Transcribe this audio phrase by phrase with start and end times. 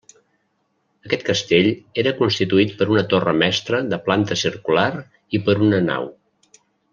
[1.09, 1.67] Aquest castell
[2.03, 4.89] era constituït per una torre mestra de planta circular
[5.39, 6.11] i per una nau.